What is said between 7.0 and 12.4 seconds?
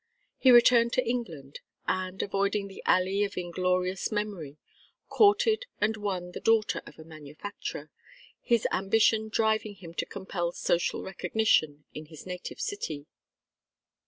manufacturer, his ambition driving him to compel social recognition in his